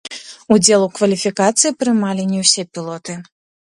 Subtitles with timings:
[0.55, 3.13] Удзел у кваліфікацыі прымалі не ўсе пілоты.